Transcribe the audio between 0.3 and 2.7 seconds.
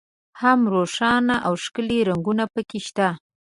هم روښانه او ښکلي رنګونه په